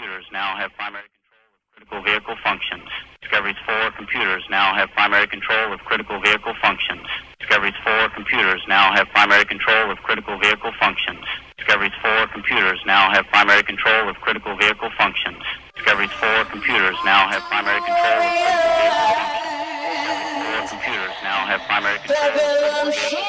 [0.00, 2.88] computers now have primary control of critical vehicle functions.
[3.20, 7.04] Discovery's four computers now have primary control of critical vehicle functions.
[7.38, 11.20] Discovery's four computers now have primary control of critical vehicle functions.
[11.58, 15.44] Discovery's four computers now have primary control of critical vehicle functions.
[15.76, 19.60] Discovery's four computers now have primary control of critical vehicle functions.
[19.84, 23.19] Discovery's four computers now have primary control of critical vehicle functions.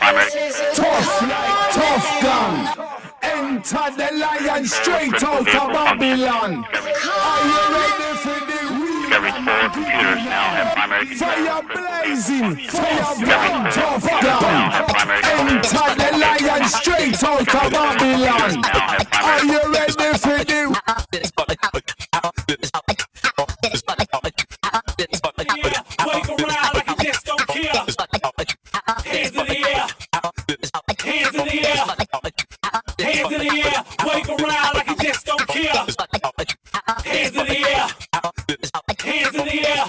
[0.00, 2.54] Tough like tough gun.
[3.22, 6.64] Enter the lion straight out of Babylon.
[6.64, 8.56] Are you ready for the
[9.06, 12.56] Discovery's four computers now have primary control fire of critical vehicle blazing?
[12.68, 14.70] Fire burn tough gun.
[14.70, 18.64] have primary control of Enter the lion straight out of Babylon.
[19.12, 20.56] Are you ready for the
[26.06, 26.85] Wake around
[28.86, 29.86] Hands in the air.
[31.02, 31.84] Hands in the air.
[33.00, 33.84] Hands in the air.
[34.06, 35.72] Wake around like you just don't care.
[37.04, 37.88] Hands in the air.
[38.98, 39.84] Hands in the air.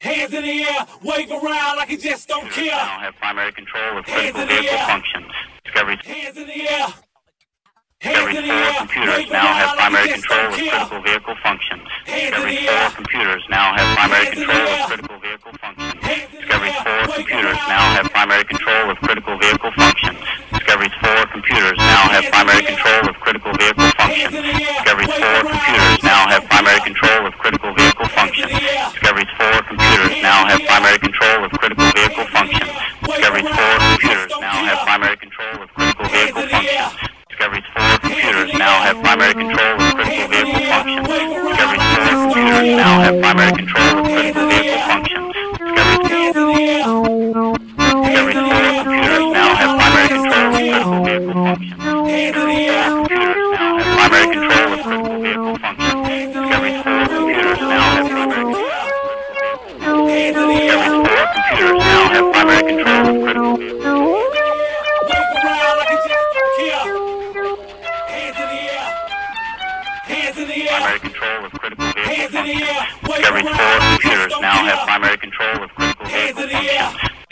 [0.00, 0.86] Hands in the air.
[1.02, 2.66] Wave around like you just don't care.
[2.66, 4.86] now have primary control of Hands critical in the vehicle air.
[4.86, 5.32] functions.
[5.64, 6.86] Discovery's Hands in the air.
[8.00, 8.74] Hands in the four air.
[8.78, 10.70] computers Wave now have around like primary you just control don't of care.
[10.70, 11.88] critical vehicle functions.
[12.06, 15.07] Hands in Discovery's the four computers now have primary Hands in the control of critical
[17.08, 20.18] 4 computers now have primary control of critical vehicle functions.
[20.52, 24.36] Discovery's 4 computers now have primary control of critical vehicle functions.
[24.36, 28.52] Discovery's 4 computers now have primary control of critical vehicle functions.
[28.92, 32.72] Discovery's 4 computers now have primary control of critical vehicle functions.
[33.08, 36.92] Discovery's 4 computers now have primary control of critical vehicle functions.
[37.32, 41.08] Discovery's 4 computers now have primary control of critical vehicle functions.
[41.08, 43.87] Discovery's 4 computers now have primary control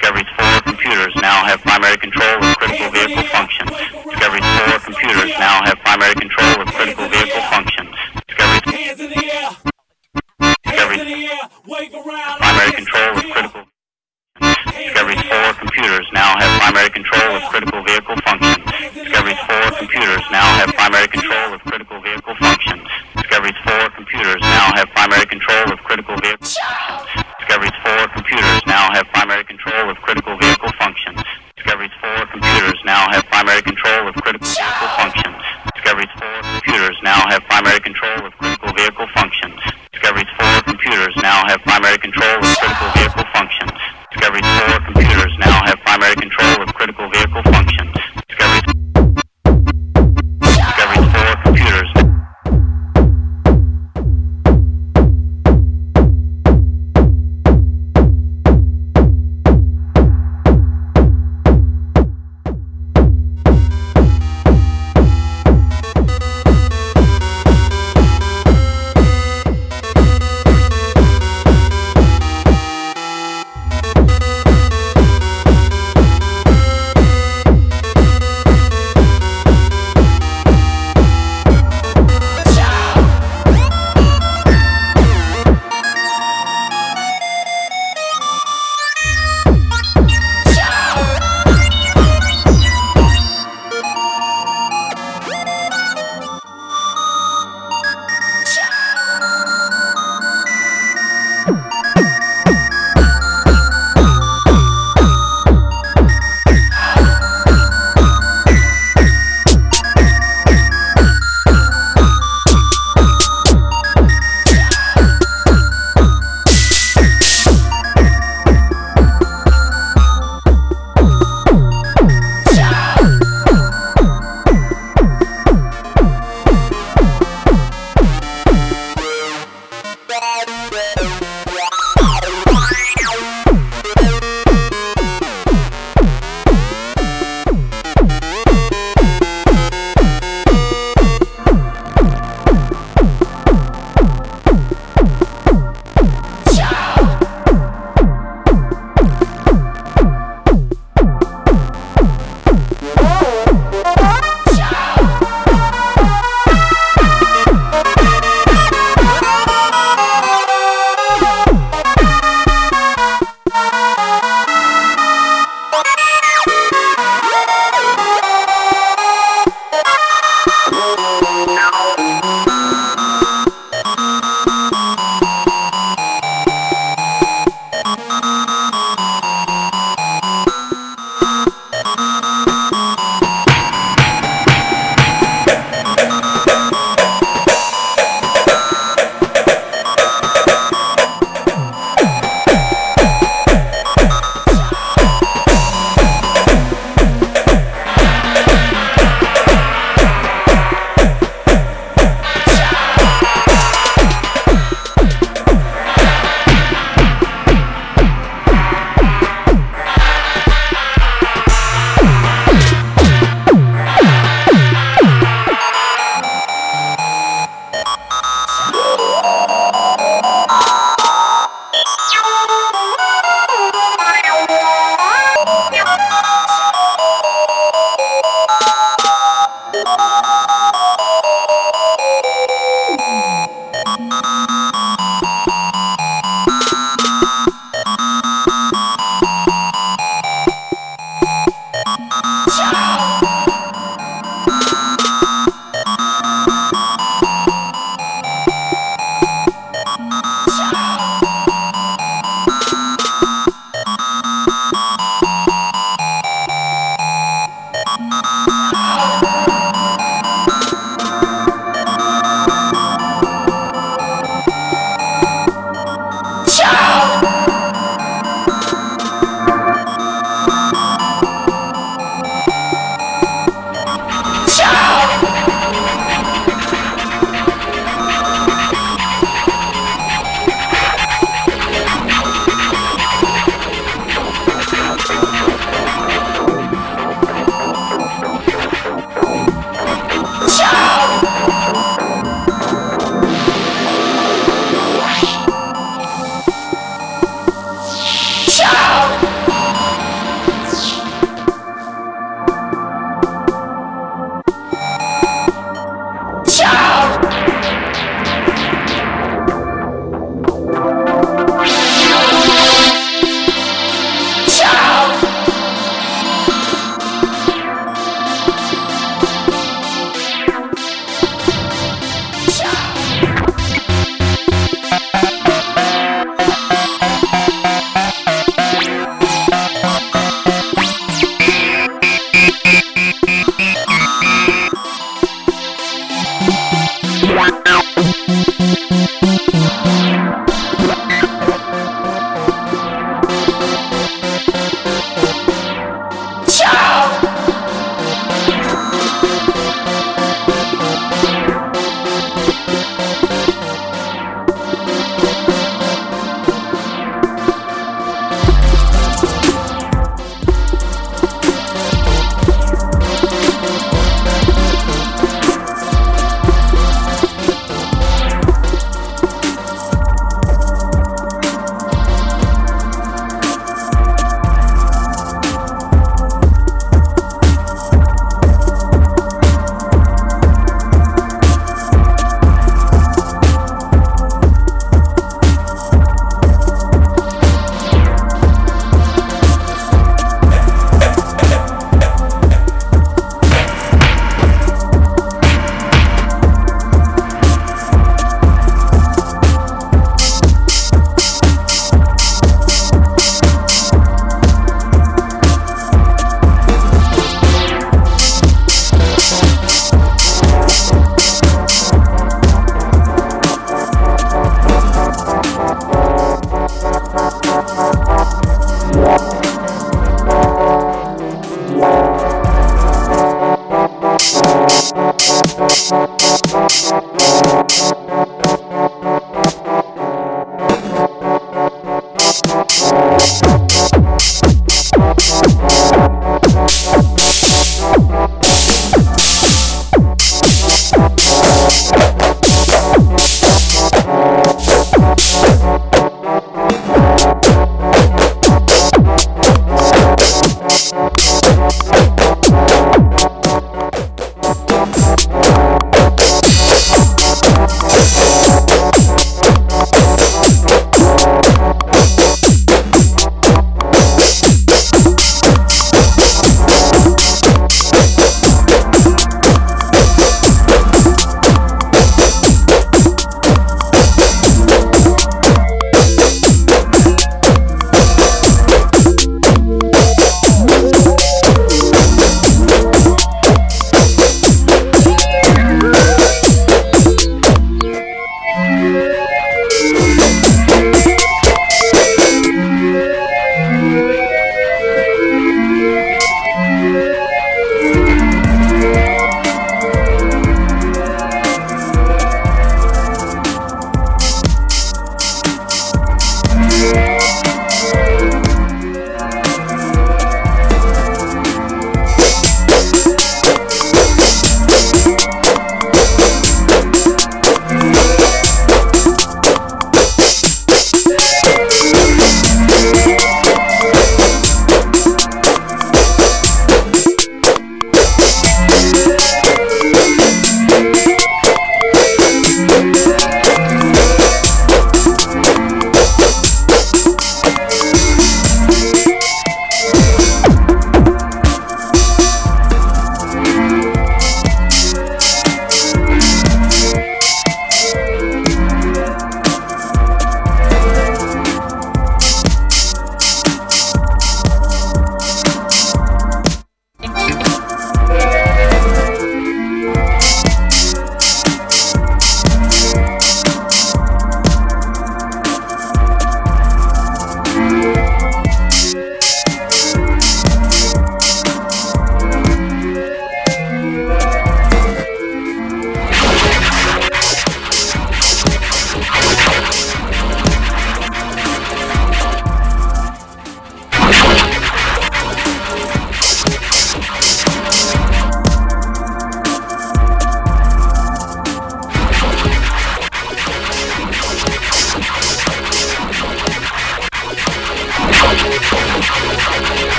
[0.00, 3.89] Discovery's four computers now have primary control of critical vehicle functions.
[38.10, 39.69] Control of critical vehicle functions.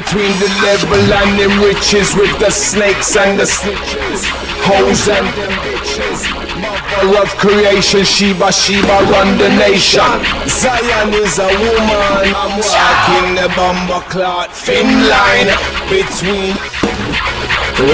[0.00, 4.24] Between the level and the riches with the snakes and the snitches,
[4.64, 6.24] hoes and them bitches.
[6.56, 10.08] Mother of creation, Sheba, Sheba run the nation.
[10.48, 12.32] Zion is a woman.
[12.32, 15.52] I'm walking the bomber clot thin line
[15.92, 16.56] between.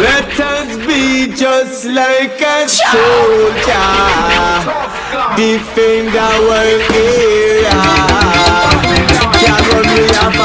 [0.07, 3.91] Let us be just like a soldier,
[5.35, 6.55] defend our
[6.95, 7.79] area.
[9.43, 10.37] Can't run me our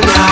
[0.00, 0.29] corner.